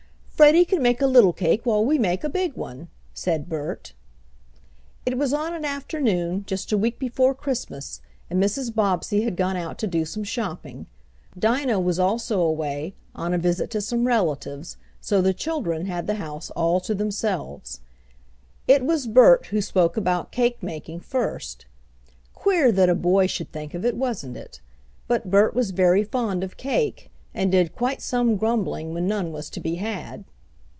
[0.41, 3.93] "Freddie can make a little cake while we make a big one," said Bert.
[5.05, 8.73] It was on an afternoon just a week before Christmas and Mrs.
[8.73, 10.87] Bobbsey had gone out to do some shopping.
[11.37, 16.15] Dinah was also away, on a visit to some relatives, so the children had the
[16.15, 17.81] house all to themselves.
[18.67, 21.67] It was Bert who spoke about cake making first.
[22.33, 24.59] Queer that a boy should think of it, wasn't it?
[25.07, 29.47] But Bert was very fond of cake, and did quite some grumbling when none was
[29.51, 30.23] to be had.